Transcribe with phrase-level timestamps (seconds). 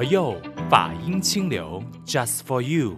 [0.00, 0.34] 佛佑
[0.70, 2.96] 法音清流，Just for you。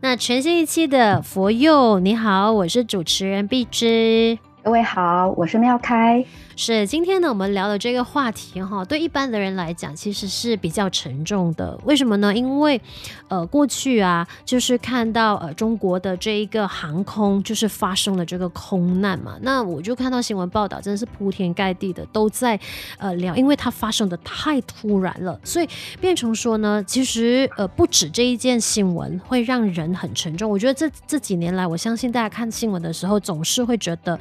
[0.00, 4.36] 那全新一期的佛佑，你好，我是主持人碧芝。
[4.62, 6.22] 各位好，我是妙开。
[6.54, 11.78] 是今天呢，我们聊的这个话题哈，对一般的人来讲，其实是比较沉重的。
[11.84, 12.34] 为什么呢？
[12.34, 12.78] 因为
[13.28, 19.38] 呃，过去啊，就是看到呃，中国的这一个航空就是发生了这个空难嘛。
[19.40, 22.60] 那我就看到新闻报道，真的是铺天盖地的都在
[22.98, 30.50] 呃聊，因为它发生的太突然了，所以变成说呢，其实呃，不止这一件新闻会让人很沉重。
[30.50, 34.18] 我觉得这这几年来，我相信大家看新闻的时候，总是会觉得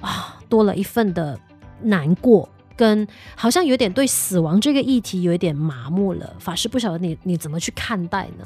[0.00, 1.38] 啊，多了一份的。
[1.80, 3.06] 难过，跟
[3.36, 6.34] 好像有点对死亡这个议题有一点麻木了。
[6.40, 8.44] 法师不晓得你你怎么去看待呢？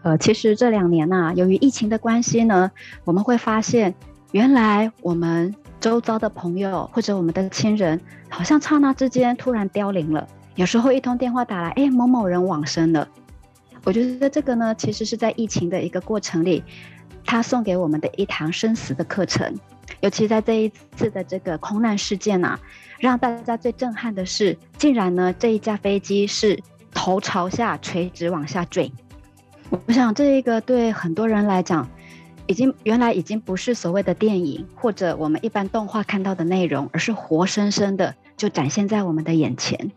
[0.00, 2.70] 呃，其实这两年呐、由于疫情的关系呢，
[3.04, 3.94] 我们会发现，
[4.30, 8.00] 原来我们周遭的朋友或者我们的亲人，
[8.30, 10.26] 好像刹那之间突然凋零了。
[10.54, 13.06] 有时候一通电话打来，哎，某某人往生了。
[13.84, 16.64] 我觉得这个呢，其实是在疫情的一个过程里，
[17.22, 19.54] 他送给我们的一堂生死的课程。
[20.00, 22.58] 尤其在这一次的这个空难事件啊，
[22.98, 26.58] 让大家最震撼的是，竟然呢这一架飞机是
[26.92, 28.90] 头朝下垂直往下坠。
[29.86, 31.88] 我想这一个对很多人来讲，
[32.46, 39.90] 已经原来已经不是所谓的电影或者我们一般动画看到的内容，而是活生生的就展现在我们的眼前。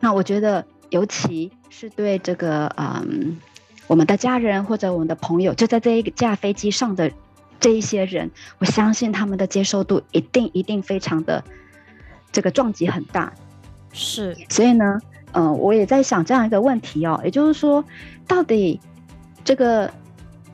[0.00, 3.38] 那我觉得，尤其是对这个嗯
[3.86, 7.10] 我们的家人或者我们的朋友，就在这一架飞机上的。
[7.58, 11.42] 这一些人，我相信他们的接受度一定一定非常的
[12.30, 13.32] 这个撞击很大，
[13.92, 14.36] 是。
[14.48, 15.00] 所以呢，
[15.32, 17.84] 嗯、呃，我也在想这样一个问题哦，也就是说，
[18.26, 18.80] 到底
[19.44, 19.90] 这个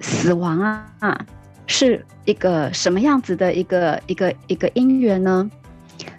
[0.00, 1.26] 死亡啊啊
[1.66, 5.50] 是一个什么样子的一个一个一个因缘呢？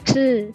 [0.05, 0.51] 是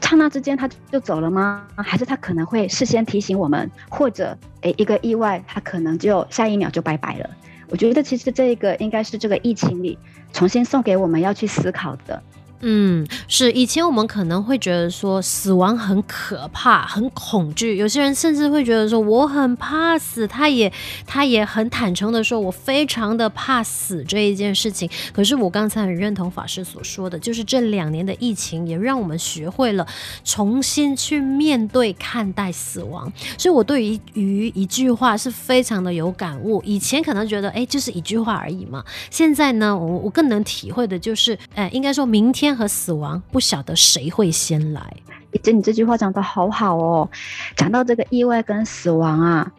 [0.00, 1.66] 刹那之间他就走了吗？
[1.76, 7.30] 还是他可能会事先提醒我们，或者诶一个意外，他可能就下一秒就拜拜了？
[7.70, 9.98] 我觉得其实这个应该是这个疫情里
[10.32, 12.22] 重新送给我们要去思考的。
[12.62, 20.70] 嗯，是以前我们可能会觉得说死亡很可怕、很恐惧，有些人甚至会觉得说我很怕死，他也
[21.06, 24.86] 他也很坦诚的说，我非常的怕死这一件事情。
[25.12, 29.86] 可是我刚才很认同法师所说的，就是这两年的疫情也让我们学会了
[30.22, 33.10] 重新去面对、看待死亡。
[33.38, 36.62] 所以我对于于一句话是非常的有感悟。
[36.66, 42.49] 以前可能觉得哎，就是一句话而已嘛，现在呢，我我更能体会的就是，哎，应该说明天。
[42.56, 44.82] 和死亡，不晓得谁会先来。
[45.30, 47.08] 毕竟你这句话讲得好好哦。
[47.56, 49.52] 讲到这个意外跟死亡啊，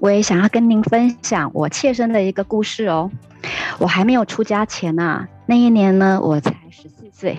[0.00, 3.10] 我也想要跟您分享我切身的一个故事哦。
[3.78, 7.38] 我还没有出家前啊，那一年呢，我才十四岁。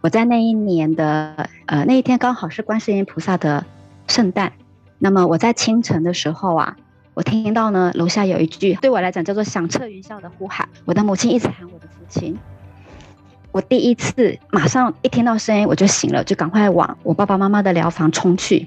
[0.00, 3.64] 我在那一年的呃那一天，刚好是观世音菩萨的
[4.06, 4.52] 圣诞。
[4.98, 6.76] 那么我在清晨的时候啊，
[7.14, 10.68] 我听到呢楼下有一句对我来讲叫做响彻云霄的呼喊。
[10.84, 12.38] 我的母亲一直喊我的父亲。
[13.54, 18.66] 我第一次马上一听到声音我就醒了，就赶快往我爸爸妈妈的疗房冲去。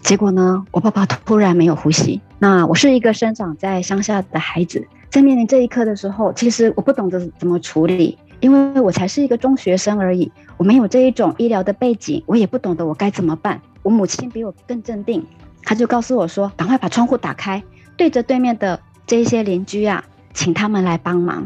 [0.00, 2.20] 结果呢，我爸爸突然没有呼吸。
[2.38, 13.60] 那我是一个生长在乡下的孩子，在面临这一刻的时候，其实我不懂得怎么处理，因为我才是一个中学生而已，我没有这一种医疗的背景，我也不懂得我该怎么办。
[13.82, 15.26] 我母亲比我更镇定，
[15.64, 17.60] 她就告诉我说：“赶快把窗户打开，
[17.96, 21.44] 对着对面的这一些邻居啊，请他们来帮忙。”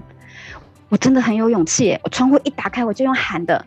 [0.89, 3.65] 我真的很有勇气，我窗户一打开，我就用喊的。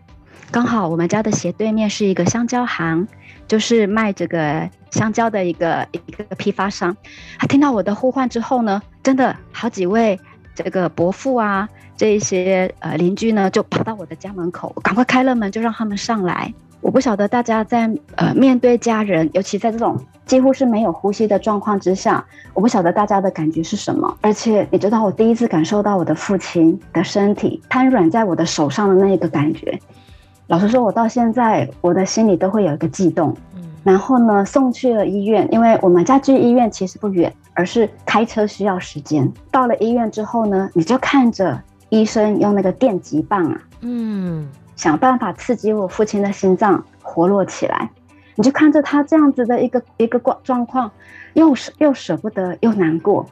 [0.51, 3.07] 刚好我们家的斜对面是一个香蕉行，
[3.47, 6.95] 就是卖这个香蕉的一个一个批发商。
[7.37, 10.19] 他听到我的呼唤之后呢，真的好几位
[10.55, 16.53] 这个伯父啊，这一些呃邻居呢，就跑到我的家门口，赶快开了门，就让他们上来。
[16.81, 24.17] 我不晓得大家在呃面对家人，尤其在这种几乎是没有呼吸的状况之下，我不晓得大家的感觉是什么。
[24.21, 29.79] 而且你知道，我第一次感受到我的父亲的身体瘫软在我的手上的那一个感觉，
[30.47, 33.35] 老实说，我到现在我的心里都会有一个悸动。
[33.83, 39.31] 然后呢，送去了医院，因为我们家距医院其实不远，而是开车需要时间。
[39.51, 44.47] 到了医院之后呢，你就看着医生用那个电极棒啊，嗯。
[44.79, 47.89] 想办法刺激我父亲的心脏活络起来，
[48.35, 50.89] 你就看着他这样子的一个一个状状况，
[51.33, 53.25] 又舍又舍不得又难过。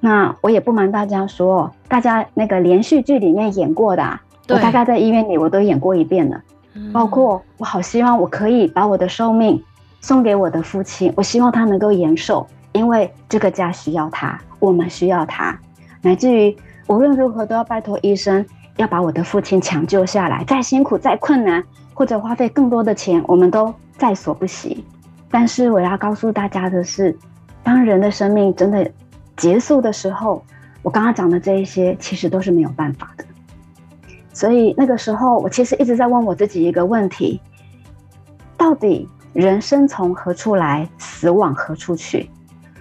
[0.00, 6.42] 那我也不瞒大家说，大家那个连续剧里面演过的啊，我大概在医院里我都演过一遍了。
[6.92, 9.64] 包括我好希望我可以把我的寿命
[10.02, 15.58] 送给我的父亲，我希望他能够延寿，因为这个家需要他，我们需要他，
[16.02, 16.54] 乃至于
[16.86, 18.44] 无论如何都要拜托医生。
[18.82, 21.62] 要把我的父亲抢救下来，再辛苦再困难，
[21.94, 24.84] 或者花费更多的钱，我们都在所不惜。
[25.30, 27.16] 但是我要告诉大家的是，
[27.62, 28.90] 当人的生命真的
[29.36, 30.44] 结束的时候，
[30.82, 33.24] 我刚刚讲的这一些其实都是没有办法的。
[34.32, 37.40] 所以那个时候，我其实一直在问我自己一个问题：
[38.56, 42.28] 到底人生从何处来，死往何处去？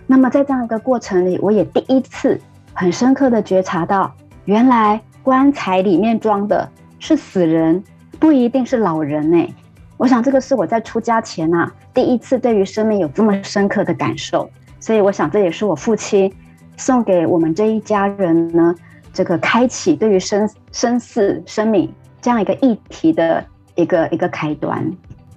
[0.07, 2.41] 那么在这样一个过程里，我也第一次
[2.73, 4.11] 很深刻的觉察到，
[4.45, 6.69] 原来棺材里面装的
[6.99, 7.83] 是死人，
[8.19, 9.55] 不一定是老人呢。
[9.97, 14.49] 我想这个是我在出家前啊，第一次对于生命有这么深刻的感受。
[14.79, 16.33] 所以我想这也是我父亲
[16.75, 18.73] 送给我们这一家人呢。
[19.13, 23.45] 这个开启对于生生死、生命这样一个议题的
[23.75, 24.89] 一个一个开端，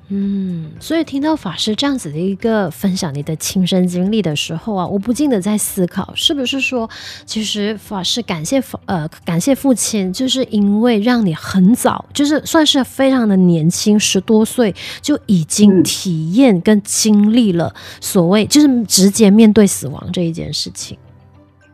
[0.08, 6.88] 嗯，所以听到法师这样子的一个分享你的亲身经历的时候啊，我不禁的在思考，是不是说，
[7.24, 20.98] 其实法师感谢呃感谢父亲，就是因为让你很早，就是算是非常的年轻，十多岁就已经体验跟经历了所谓就是直接面对死亡这一件事情。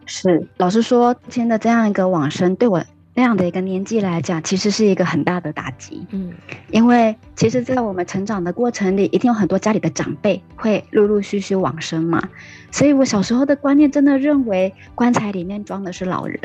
[0.07, 2.81] 是，老实说，今天的这样一个往生，对我
[3.15, 6.07] 那样的一个年纪来讲，其实是一个很大的打击。
[6.11, 6.33] 嗯，
[6.71, 12.29] 因为其实，在我们成长的过程里，一定有很多家里的长辈会陆陆续续往生嘛。
[12.71, 16.39] 所以我小时候的观念真的认为棺材里面装的是老人。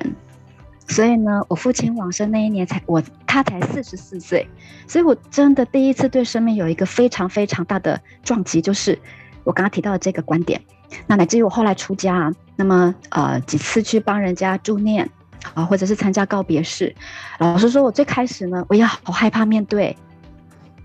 [0.87, 4.47] 所以呢，我父亲往生那一年才我他才四十四岁，
[4.87, 8.97] 所以我真的第一次对生命有一个非常非常大的撞击，就是
[9.43, 10.61] 我刚刚提到的这个观点。
[11.07, 15.09] 那乃至于我后来出家啊，那么呃几次去帮人家助念
[15.53, 16.95] 啊，或者是参加告别式，
[17.39, 19.95] 老实说，我最开始呢，我也好害怕面对，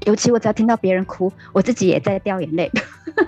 [0.06, 2.70] 尤其我只要听到别人哭，我自己也在掉眼泪，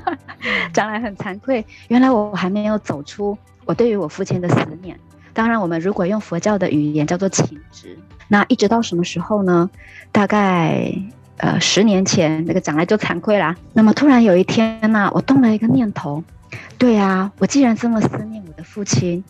[0.72, 4.98] 将来很惭愧，原来我还没有走出我对于我父亲的思念。
[5.32, 7.96] 当然，我们如果用佛教的语言叫做情执，
[8.28, 9.70] 那一直到什么时候呢？
[10.12, 10.92] 大概
[11.38, 13.56] 呃十年前，那个将来就惭愧啦。
[13.72, 16.22] 那么突然有一天呢、我动了一个念头。
[16.76, 19.24] 对啊，我既然这么思念我的父亲，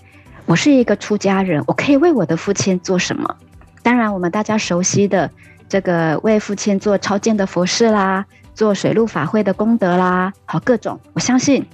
[0.53, 3.37] 我是一个出家人，我可以为我的父亲做什么？
[3.83, 5.31] 当然，我们大家熟悉的
[5.67, 11.01] 这个为父亲做超荐的佛事啦，做水陆法会的功德啦，好各种。
[11.15, 11.65] 我相信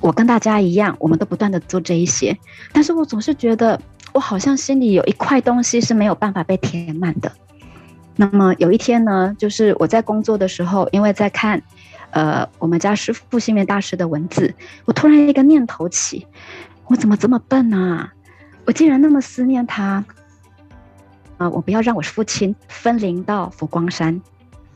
[0.00, 2.34] 我跟大家一样，我们都不断的做这一些，
[2.72, 3.78] 但是我总是觉得
[4.14, 7.30] 我好像心里有一块东西是没有办法被填满的。
[8.16, 11.60] 那么有一天呢，就是我在工作的时候，因为在看。
[12.12, 14.54] 呃，我们家师父星云大师的文字，
[14.84, 16.28] 我突然一个念头起，
[16.86, 18.13] 我怎么这么笨啊？
[18.66, 20.04] 我竟然那么思念他，
[21.36, 24.20] 啊、我不要让我父亲分灵到佛光山。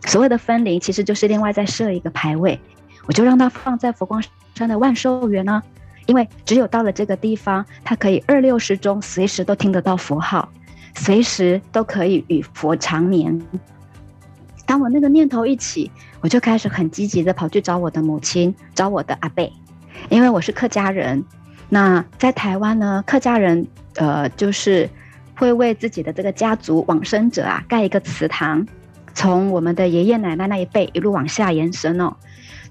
[0.05, 2.61] 所谓的分灵，其实就是另外再设一个牌位，
[3.06, 4.23] 我就让他放在佛光
[4.55, 5.62] 山的万寿园呢，
[6.06, 10.49] 因为只有到了这个地方，他可以二六时中随时都听得到佛号，
[10.94, 13.41] 随时都可以与佛长眠。
[14.67, 19.50] 当我那个念头一起，我就开始很积极的跑去找我的母亲，找我的阿伯，
[20.11, 21.25] 因为我是客家人。
[21.69, 23.67] 那在台湾呢，客家人
[23.97, 24.88] 呃就是
[25.35, 28.67] 会为自己的这个家族往生者啊盖一个祠堂，
[29.15, 32.17] 从我们的爷爷奶奶那一辈一路往下延伸哦。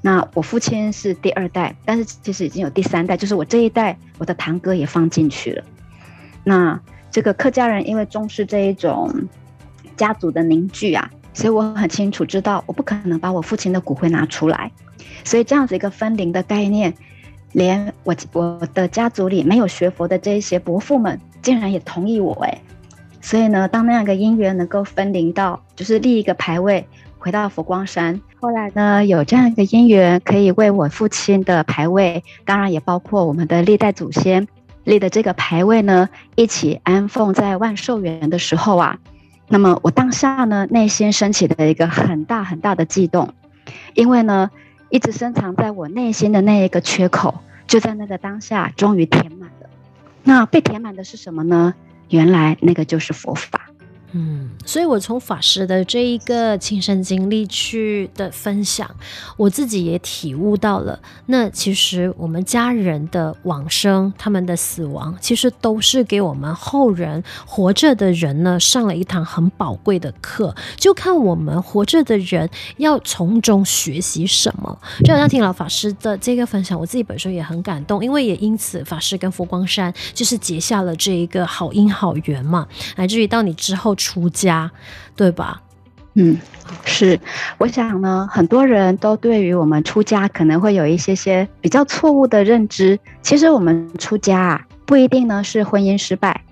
[0.02, 5.64] 那我父亲是第二代，但是其实已经有第三代，就是我这一代，我的堂哥也放进去了。
[6.44, 6.80] 那
[7.12, 9.12] 这个客家人因为重视这一种
[9.96, 11.10] 家族的凝聚啊。
[11.34, 14.72] 所以我很清楚知道，我不可能把我父亲的骨灰拿出来，
[15.24, 16.96] 所以这样子一个分灵的概念，
[17.54, 22.62] 连我我的家族里没有学佛的这一些伯父们，竟然也同意我哎，
[23.22, 26.86] 所以呢，当那样一个因缘能够分灵到，就是立一个牌位
[27.18, 34.48] 回到佛光山，后来呢，有这样一个因缘可以为我父亲的牌位，当然也包括我们的历代祖先
[34.84, 38.98] 立的这个牌位呢，一起安奉在万寿园的时候啊。
[39.50, 43.34] 那么我当下呢，内心升起的一个很大很大的悸动，
[43.94, 44.52] 因为呢，
[44.90, 49.70] 一直深藏在我内心的那一个缺口，就在那个当下终于填满了。
[50.24, 51.74] 那被填满的是什么呢？
[52.10, 53.57] 原来那个就是佛法。
[54.14, 58.90] 嗯，所以我从法师的这一个亲身经历去的分享，
[59.36, 60.98] 我自己也体悟到了。
[61.26, 70.56] 那其实我们家人的往生，他们的死亡，其实都是给我们后人活着的人呢上了一堂很宝贵的课。
[70.78, 74.80] 就看我们活着的人要从中学习什么。
[75.04, 83.97] 就好像听老法师的这个分享，我自己本身也很感动，因为也因此法师跟佛光山就是结下了这一个好因好缘嘛，乃至于到你之后。
[83.98, 84.72] 出家，
[85.16, 85.62] 对吧？
[86.14, 86.40] 嗯，
[86.86, 87.20] 是。
[87.58, 92.98] 我想呢，很多人都对于我们出家可能会有一些些比较错误的认知。
[93.22, 96.44] 其实我们出家啊，不一定呢是婚姻失败，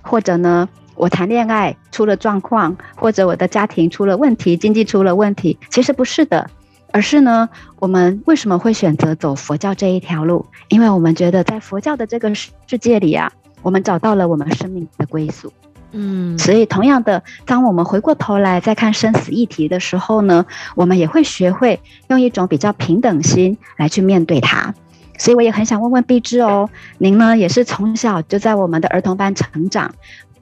[0.00, 5.58] 或者呢我谈恋爱出了状况，或者我的家庭出了问题，经济出了问题。
[5.70, 6.48] 其实不是的。
[6.94, 10.44] 而是呢，我们为什么会选择走佛教这一条路？
[10.68, 13.32] 因为我们觉得在佛教的这个世界里啊，
[13.62, 15.50] 我们找到了我们生命的归宿。
[15.92, 24.74] 嗯，所以同样的，当我们回过头来再看生死议题的时候呢，我们也会学会用一种比较平等心来去面对它。
[25.18, 26.68] 所以我也很想问问碧枝哦，
[26.98, 29.94] 您呢也是从小就在我们的儿童班成长，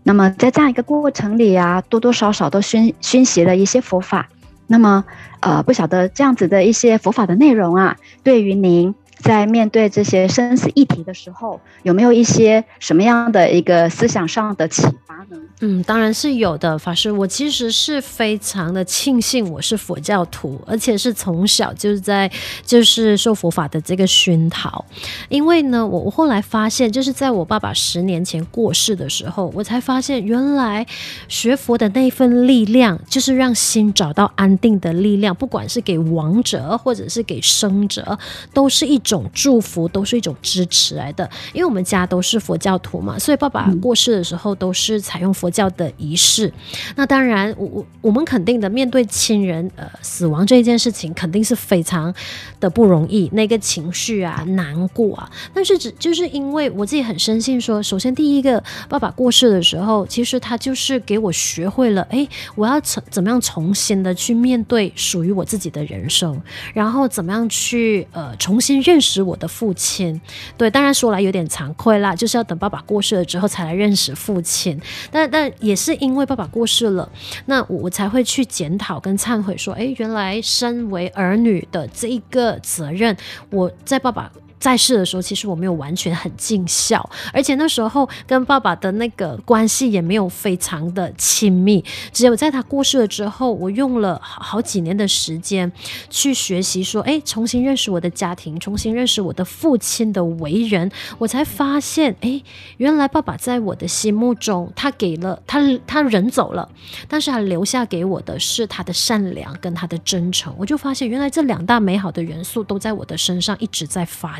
[0.05, 4.29] 那么在这样一个过程里啊，多多少少都熏熏习了一些佛法。
[4.69, 5.05] 那么，
[5.41, 8.95] 呃，不晓得这样子的一些佛法的内容啊，对于您。
[9.23, 15.39] 在面对这些生死议题的时候，有没有一些什么样的一个思想上的启发呢？
[15.61, 17.13] 嗯，当然是有的，法师。
[17.13, 22.31] 我其实是非常的庆幸我是佛教徒，而且是从小就是在
[22.65, 24.85] 就是受佛法的这个熏陶。
[25.29, 30.87] 因为呢，我我后来发现，就是在我爸爸十年前过世的时候，我才发现原来
[31.29, 38.19] 学佛的那份力量，就是让心找到安定的力量，不管是给亡者或者是给生者，
[38.55, 39.31] 都是一种。
[39.33, 46.47] 祝福都是一种支持来的，因为我们家都是佛教徒嘛，所以爸爸过世的时候都是采用佛教的仪式。
[46.47, 46.53] 嗯、
[46.97, 52.15] 那当然，我我我们肯定的面对亲人呃死亡这一件事情，肯定是非常
[52.61, 55.29] 的不容易，那个情绪啊难过啊。
[55.53, 66.41] 但是只就是因为我自己很深信说，首先第一个爸爸过世的时候，其实他就是给我学会了，哎，我要怎怎么样重新的去面对属于我自己的人生，
[66.75, 69.00] 然后怎么样去呃重新认。
[69.01, 70.21] 认识我的父亲，
[70.59, 74.79] 对，当然说来有点惭愧啦，就是要等爸爸过世了之后才来认识父亲。
[75.11, 77.11] 但但也是因为爸爸过世了，
[77.47, 83.17] 那我我才会去检讨跟忏悔，说，哎，原来身为儿女的这一个责任，
[83.49, 84.31] 我在爸爸。
[84.61, 91.83] 在世的时候，其实我没有完全很尽孝，而且那时候跟爸爸的那个关系也没有非常的亲密。
[92.13, 95.73] 只有在他过世了之后，我用了好好几年的时间
[96.11, 102.43] 去学习，说，哎，重新认识我的家庭，重新认识我的父亲的为人，我才发现，哎，
[102.77, 106.69] 原来爸爸在我的心目中，他给了他他人走了，
[107.09, 110.55] 但是他留下给我的是他的善良跟他的真诚。
[110.59, 114.39] 我就发现，原来这两大美好的元素都在我的身上一直在发。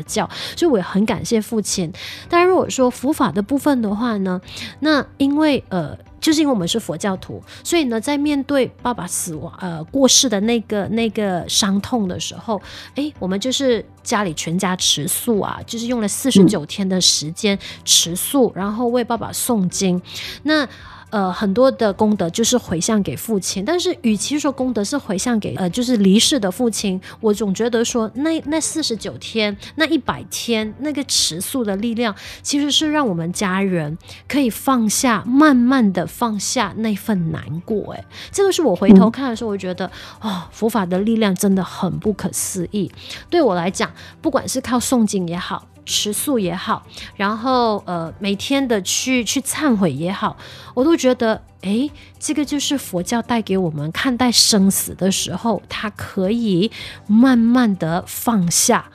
[0.55, 1.91] 所以我也很感谢父亲。
[2.27, 4.41] 但如果说佛法的部分的话呢，
[4.79, 12.61] 那因为呃，就是因为我们是佛教徒，所以呢，在面对爸爸死亡呃过世的那个那个伤痛的时候，
[12.95, 20.01] 哎，我们就是家里全家吃素啊，就是用了四十九天的时间吃素，然后为爸爸诵经。
[20.43, 20.67] 那
[21.11, 37.93] 呃，很多的功德就是回向给父亲，但是与其说功德是回向给呃，就是离世的父亲，我总觉得说那那四十九天，那一百天那个持素的力量，其实是让我们家人可以放下，慢慢的放下那份难过。
[37.93, 39.91] 哎，这个是我回头看的时候，我觉得
[40.21, 42.89] 哦，佛法的力量真的很不可思议。
[43.29, 43.91] 对我来讲，
[44.21, 45.67] 不管是靠诵经也好。
[45.85, 46.85] 吃素也好，
[47.15, 50.37] 然后呃，每天的去去忏悔也好，
[50.73, 56.71] 我都觉得，哎，这个就是佛教带给我们看待生死的时候，它可以
[57.07, 58.85] 慢慢的放下，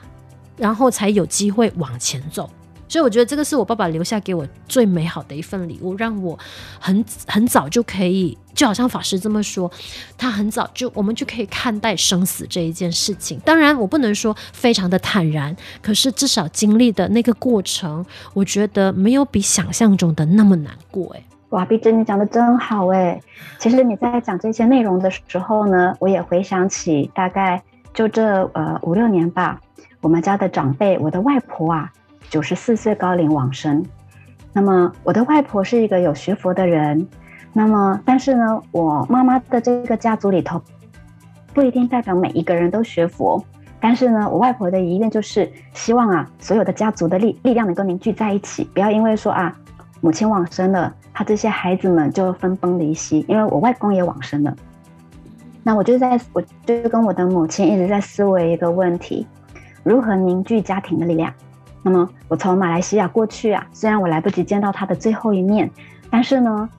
[0.55, 2.49] 然后才有机会往前走。
[2.89, 6.37] 所以我觉得这个是我爸爸留下给我最美好的一份礼物，让我
[6.79, 9.69] 很很早就可以，就好像法师这么说，
[10.17, 13.39] 他很早就我们就可以看待生死这一件事情。
[13.43, 21.13] 当然，我不能说非常的坦然，可是至少经历的那个过程，我觉得没有比想象中的那么难过。
[21.15, 23.19] 哎，哇，碧枝你讲的真好哎。
[23.59, 27.61] 其实你在讲这些内容的时候呢，我也回想起大概
[27.93, 29.59] 就这呃五六年吧，
[29.99, 31.91] 我们家的长辈，我的外婆啊。
[32.29, 33.85] 九十四岁高龄往生，
[34.53, 37.07] 那么我的外婆是一个有学佛的人，
[37.53, 40.61] 那么但是呢，我妈妈的这个家族里头
[41.53, 43.43] 不一定代表每一个人都学佛，
[43.79, 49.55] 但是呢，我外婆的遗愿就是希望啊，所有的家族的力力量能够凝聚在一起，不要因为说啊，
[50.01, 54.53] 母亲往生了，他这些孩子们就分崩离析，因为我外公也往生了，
[55.63, 59.25] 那我就在我就跟我的母亲一直在思维一个问题，
[59.83, 61.33] 如何凝聚家庭的力量。
[61.89, 65.71] 那么我从马来西亚过去啊，虽然我来不及见到他的最后一面，
[66.11, 66.69] 但是呢，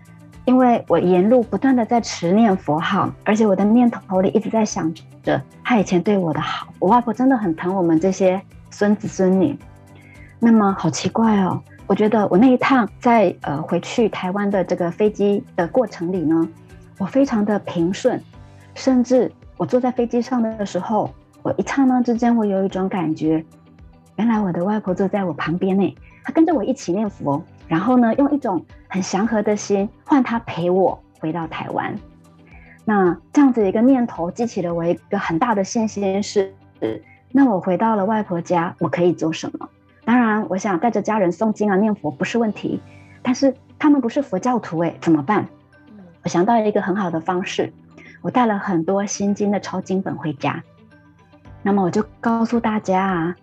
[0.45, 8.38] 因为我沿路不断的在持念佛号，而且我的念头里一直在想着他以前对我的好，我外婆真的很疼我们这些
[8.71, 9.59] 孙子孙女。
[10.38, 16.47] 那么好奇怪哦，我觉得我那一趟在呃回去台湾的这个飞机的过程里呢，
[16.99, 18.23] 我非常的平顺，
[18.75, 21.11] 甚至我坐在飞机上的时候，
[21.43, 23.43] 我一刹那之间，我有一种感觉。
[24.18, 31.94] 原来我的外婆坐在我旁边呢，她跟着我一起念佛，然后呢，用一种很祥和的心换她陪我回到台湾。
[32.84, 36.52] 那这样子一个念头激起了我一个很大的信心是，
[37.30, 39.68] 那我回到了外婆家，我可以做什么？
[40.04, 42.80] 当然，我想带着家人诵经啊、念佛不是问题，
[43.22, 45.46] 但是他们不是佛教徒诶，怎么办？
[46.25, 47.72] 我想到一个很好的方式，
[48.20, 50.64] 我带了很多心经的抄经本回家，
[51.62, 53.37] 那么我就告诉大家啊，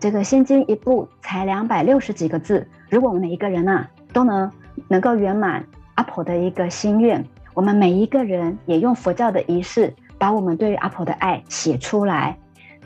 [0.00, 4.50] 这个心经一部才两百六十几个字，如果我们每一个人啊都能
[4.86, 5.64] 能够圆满
[5.94, 7.24] 阿婆的一个心愿。
[7.54, 12.38] 我们每一个人也用佛教的仪式，把我们对于阿婆的爱写出来。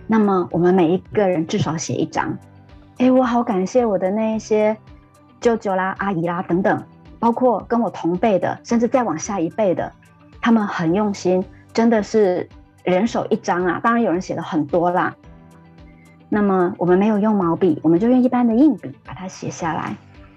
[0.06, 2.36] 那么，我们每一个人至少写一张。
[2.96, 4.74] 哎，我好感谢我的那些
[5.40, 6.82] 舅舅啦、阿姨啦等等，
[7.18, 9.92] 包括跟我同辈的，甚至再往下一辈的，
[10.40, 12.48] 他们很用心，真的是
[12.82, 13.78] 人手一张啊。
[13.82, 15.14] 当然，有人写了很多啦。
[16.34, 19.94] 那么，我们没有用毛笔，我们就用一般的硬笔把它写下来。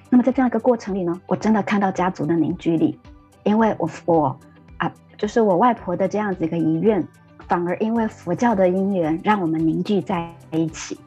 [0.09, 2.99] 那么，在这样一个过程里呢，我真的看到家族的凝聚力。
[3.43, 4.39] 因为我我
[4.75, 7.01] 啊，就是我外婆的这样子一个遗愿，
[7.47, 10.99] 反而因为佛教的因缘，让我们凝聚在一起。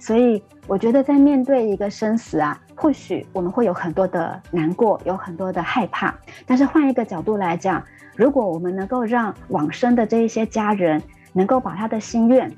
[0.00, 6.12] 所以我觉得，在面对一个生死啊，或许我们会有很多的难过，有很多的害怕。
[6.44, 7.80] 但是换一个角度来讲，
[8.16, 11.00] 如果我们能够让往生的这一些家人，
[11.32, 12.52] 能够把他的心愿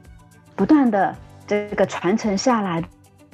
[0.57, 1.15] 不断的
[1.49, 2.81] 这个传承下来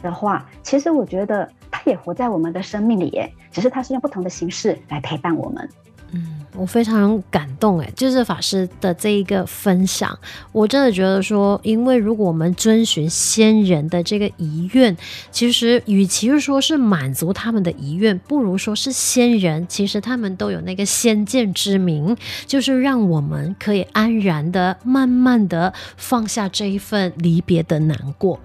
[0.00, 1.47] 的话，其实我觉得。
[1.87, 5.68] 也活在我们的生命里，耶，只是他是用不同的形式来陪伴我们。
[6.14, 10.16] 嗯，我非常感动，哎，就是法师的这一个分享，
[10.52, 14.97] 我真的觉得说，因为如果我们遵循先人的这个遗愿，
[15.33, 22.16] 其实与其说是满足他们的遗愿，不如说是先人，其实他们都有那个先见之明，
[22.47, 28.38] 就是让我们可以安然的、慢慢的放下这一份离别的难过。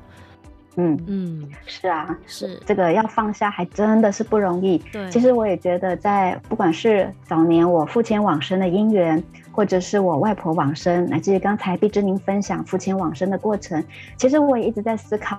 [0.82, 4.78] 嗯嗯，是啊，是这个要放下，还真的是不容易。
[4.94, 9.22] 对，其实我也觉得，在不管是早年我父亲往生的因缘，
[9.52, 13.84] 或者是我外婆往生，乃至于刚才毕之您分享父亲往生的过程，
[14.16, 15.38] 其实我也一直在思考，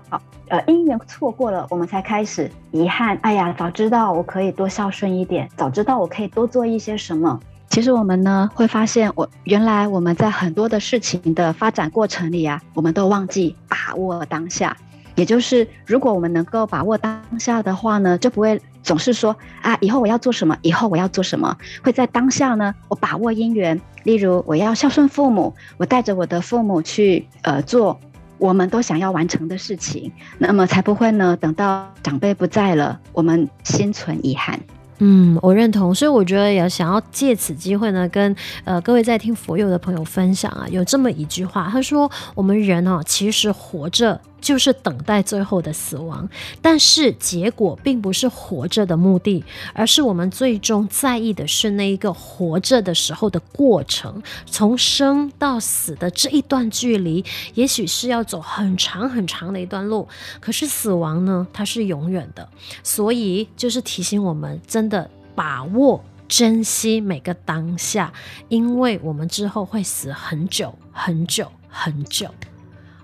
[0.48, 3.18] 呃，因缘错过了，我们才开始遗憾。
[3.22, 7.40] 哎呀，早知道我可以多孝顺一点，早知道我可以多做一些什么。
[7.70, 14.76] 其实我们呢，会发现，我原来我们在很多的事情的发展过程里啊，我们都忘记把握当下。
[15.14, 23.80] 也就是，如果我们能够把握当下的话呢，就不会总是说啊，以后我要做什么，以后我要做什么，会在当下呢，我把握因缘。
[24.04, 27.98] 例如，我要孝顺父母，我带着我的父母去呃做
[28.38, 34.58] 我们都想要完成的事情，那么才不会呢，等到长辈不在了，我们心存遗憾。
[35.02, 46.28] 嗯，我认同，所以我觉得也想要借此机会呢，跟呃各位在听佛友的朋友分享啊，有这么一句话，他说：我们人哦，其实活着就是等待最后的死亡，
[46.60, 57.24] 但是结果并不是活着的目的，而是我们最终在意的是那一个活着的时候的过程，从生到死的这一段距离，
[57.54, 60.06] 也许是要走很长很长的一段路，
[60.40, 62.46] 可是死亡呢，它是永远的，
[62.82, 64.90] 所以就是提醒我们真。
[64.90, 68.12] 的把握、珍惜每个当下，
[68.48, 72.28] 因为我们之后会死很久、很久、很久。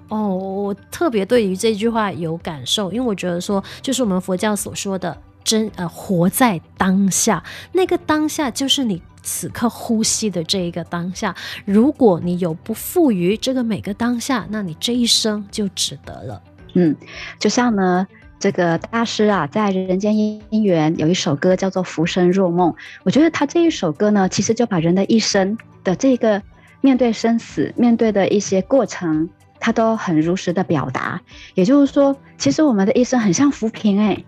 [0.09, 7.43] 哦，我特别对于这句话有感受，因为我觉得说，就是我们佛教所说的真呃，活在当下，
[7.73, 11.35] 那个当下就是你此刻呼吸的这一个当下。
[11.65, 16.43] 如果你有不赋予这个每个当下，那你这一生就值得了。
[16.75, 16.95] 嗯，
[17.39, 18.07] 就像呢。
[18.39, 22.71] 这个大师啊，在人间姻缘有一首歌叫做《浮生若梦》，
[23.03, 26.41] 我觉得他这一首歌呢，其实就把人的一生的这个
[26.83, 29.27] 面对生死、面对的一些过程，
[29.67, 31.21] 他都很如实的表达。
[31.55, 34.25] 也就是说，其实我们的一生很像浮萍哎，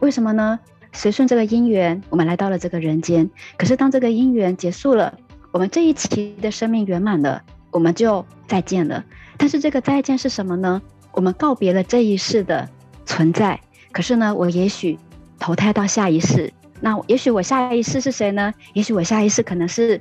[0.00, 0.60] 为什么呢？
[0.92, 3.30] 随顺这个因缘，我们来到了这个人间。
[3.56, 5.18] 可是当这个因缘结束了，
[5.50, 9.02] 我们这一期的生命圆满了，我们就再见了。
[9.38, 10.82] 但是这个再见是什么呢？
[11.12, 12.68] 我们告别了这一世的。
[13.04, 14.98] 存在，可是呢，我也许
[15.38, 18.54] 投胎到下一世，那也许我下一世是谁呢？
[18.74, 20.00] 也许我下一世可能是，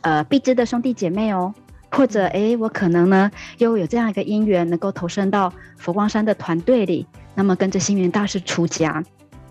[0.00, 1.54] 呃，必知的兄弟姐妹哦，
[1.90, 9.02] 或者诶，我可能呢又有这样一个因缘，能够投身到佛光山的团队里，那么跟着星云大师出家，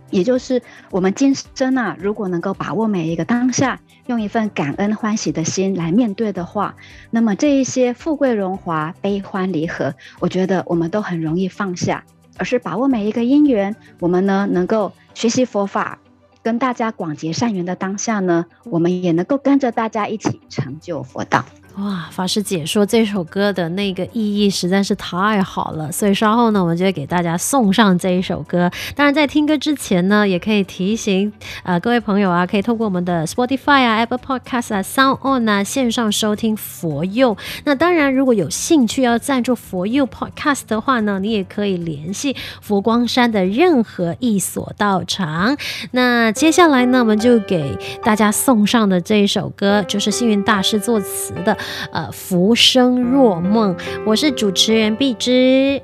[0.10, 6.75] 也就是我们今生啊，如果能够把握每一个当下，用一份感恩欢喜的心来面对的话，
[7.12, 12.04] 那么这一些富贵荣华、悲欢离合，我觉得我们都很容易放下。
[12.38, 15.99] 而是把握每一个因缘，我们呢能够学习佛法，
[16.41, 21.43] 跟大家广结善缘的当下呢，我们也能够跟着大家一起成就佛道。
[21.81, 28.69] 哇，法师解说这首歌的那个意义实在是太好了，所以稍后呢，我们就会给大家送上这一首歌。
[28.95, 31.31] 当然，在听歌之前呢，也可以提醒
[31.63, 37.37] 呃各位朋友啊，可以透过我们的 Spotify 啊、Apple Podcast 啊、Sound On 啊线上收听佛佑。
[37.63, 45.55] 那当然，如果有兴趣要赞助佛佑 Podcast 的话呢，你也可以联系佛光山的任何一所道场。
[45.91, 51.57] 那接下来呢，我们就给大家送上的这一首歌，就是幸运大师作词的。
[51.91, 55.82] 呃，浮生若梦，我是主持人碧芝，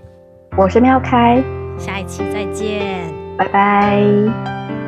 [0.58, 1.43] 我是妙开，
[1.78, 4.85] 下一期再见，拜拜。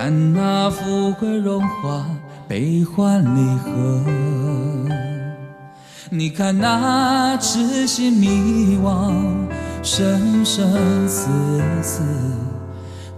[0.00, 2.06] 看那富贵荣华，
[2.46, 3.68] 悲欢离合；
[6.08, 9.12] 你看那痴心迷惘，
[9.82, 11.28] 生生死
[11.82, 12.00] 死。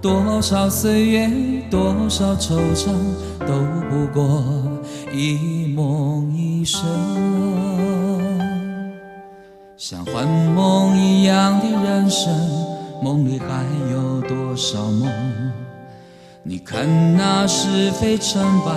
[0.00, 1.30] 多少岁月，
[1.70, 2.86] 多少惆怅，
[3.40, 3.52] 都
[3.90, 4.42] 不过
[5.12, 6.80] 一梦一生。
[9.76, 12.32] 像幻梦一样的人生。
[13.02, 15.10] 梦里还有多少梦？
[16.42, 18.72] 你看那是非成败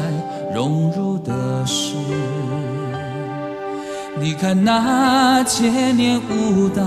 [0.53, 1.95] 荣辱得失，
[4.19, 6.83] 你看那千年舞蹈，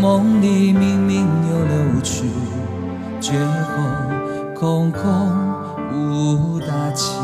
[0.00, 2.24] 梦里明明又流去，
[3.20, 3.78] 绝后
[4.58, 5.00] 空空
[5.92, 7.16] 无大千。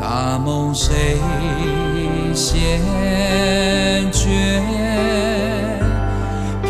[0.00, 1.18] 大梦谁
[2.32, 2.80] 先
[4.10, 4.62] 觉？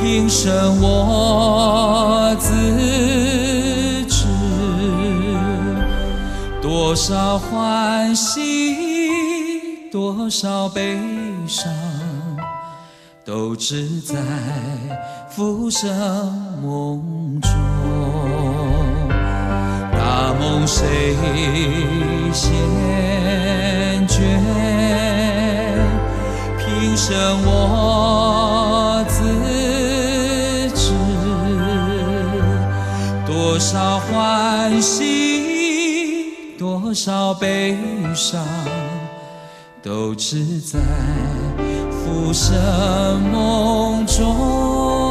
[0.01, 2.55] 平生我自
[6.89, 10.99] 多少欢喜，多少悲
[11.47, 11.71] 伤，
[13.27, 14.17] 都只在
[15.29, 15.87] 浮生
[16.63, 17.51] 梦中。
[19.93, 21.15] 大梦谁
[22.33, 22.51] 先
[24.09, 24.23] 觉？
[26.57, 27.13] 平生
[27.45, 29.21] 我自
[30.75, 30.95] 知。
[33.27, 35.28] 多少欢喜，
[36.89, 37.77] 多少悲
[38.15, 38.43] 伤，
[39.83, 40.79] 都只在
[41.91, 45.08] 浮生梦中。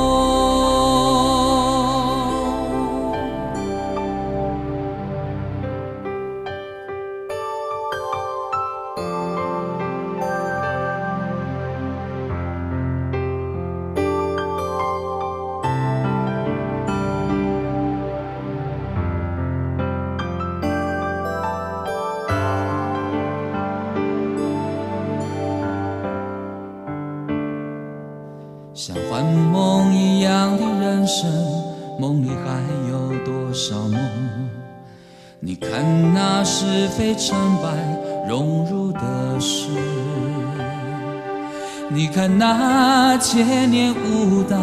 [43.38, 44.58] 千年舞蹈，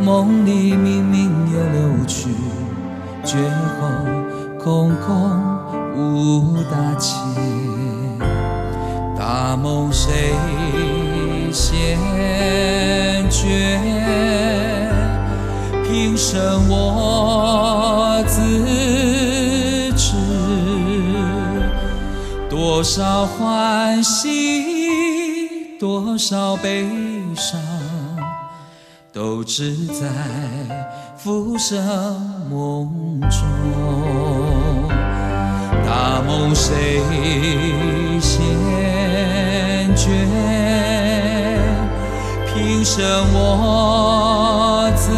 [0.00, 2.28] 梦里明明又流去，
[3.24, 3.36] 绝
[3.80, 3.88] 后
[4.56, 5.10] 空空
[5.96, 7.18] 无大千。
[9.18, 10.32] 大梦谁
[11.52, 11.98] 先
[13.28, 13.80] 觉？
[15.82, 20.14] 平生我自知。
[22.48, 26.86] 多少欢喜，多少悲
[27.36, 27.60] 伤，
[29.12, 30.06] 都只在
[31.16, 31.76] 浮生
[32.50, 33.38] 梦中。
[35.86, 37.00] 大梦谁
[38.20, 38.42] 先
[39.94, 40.08] 觉？
[42.46, 45.12] 平生我自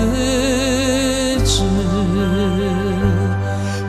[1.45, 1.63] 知。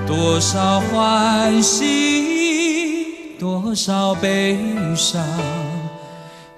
[0.08, 1.78] 多少欢喜。
[3.39, 4.58] 多少悲
[4.96, 5.24] 伤，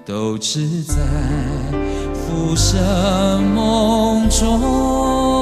[0.05, 0.95] 都只在
[2.13, 5.40] 浮生梦中。